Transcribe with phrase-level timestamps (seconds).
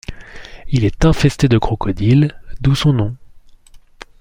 [0.69, 3.15] Il est infesté de crocodiles, d'où son nom.